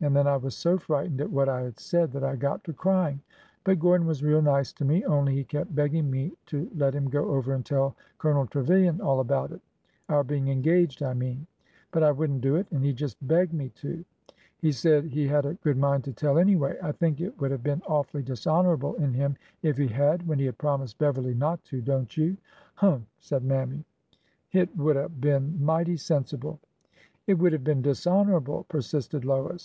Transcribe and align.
And 0.00 0.16
then 0.16 0.26
I 0.26 0.36
was 0.36 0.56
so 0.56 0.78
frightened 0.78 1.20
at 1.20 1.30
what 1.30 1.48
I 1.48 1.60
had 1.62 1.78
said 1.78 2.10
that 2.10 2.24
I 2.24 2.34
got 2.34 2.64
to 2.64 2.72
crying. 2.72 3.20
But 3.62 3.78
Gordon 3.78 4.04
was 4.04 4.20
real 4.24 4.42
nice 4.42 4.72
to 4.72 4.84
me, 4.84 5.04
only 5.04 5.32
he 5.36 5.44
kept 5.44 5.76
begging 5.76 6.10
me 6.10 6.32
to 6.46 6.68
let 6.74 6.92
him 6.92 7.08
go 7.08 7.28
over 7.28 7.54
and 7.54 7.64
tell 7.64 7.94
Colo 8.18 8.34
nel 8.34 8.46
Trevilian 8.48 9.00
all 9.00 9.20
about 9.20 9.52
it— 9.52 9.60
our 10.08 10.24
being 10.24 10.48
engaged, 10.48 11.04
I 11.04 11.14
mean. 11.14 11.46
But 11.92 12.02
I 12.02 12.10
would 12.10 12.28
n't 12.32 12.40
do 12.40 12.56
it— 12.56 12.66
and 12.72 12.84
he 12.84 12.92
just 12.92 13.24
begged 13.28 13.52
me, 13.54 13.68
too. 13.68 14.04
He 14.58 14.72
said 14.72 15.04
he 15.04 15.28
had 15.28 15.46
a 15.46 15.54
good 15.54 15.76
mind 15.76 16.02
to 16.02 16.12
tell, 16.12 16.36
anyway. 16.36 16.76
I 16.82 16.90
think 16.90 17.20
it 17.20 17.40
would 17.40 17.52
have 17.52 17.62
been 17.62 17.82
awfully 17.86 18.24
dishonorable 18.24 18.96
in 18.96 19.14
him 19.14 19.36
if 19.62 19.76
he 19.76 19.86
had— 19.86 20.26
when 20.26 20.40
he 20.40 20.46
had 20.46 20.58
promised 20.58 20.98
Beverly 20.98 21.34
not 21.34 21.62
to. 21.66 21.80
Don't 21.80 22.16
you?"'' 22.16 22.36
Humph!" 22.74 23.04
said 23.20 23.44
Mammy.'' 23.44 23.84
Hit 24.48 24.76
would 24.76 24.96
'a' 24.96 25.08
been 25.10 25.64
mighty 25.64 25.96
sensible." 25.96 26.58
It 27.28 27.34
would 27.34 27.52
have 27.52 27.62
been 27.62 27.82
dishonorable," 27.82 28.64
persisted 28.68 29.24
Lois. 29.24 29.54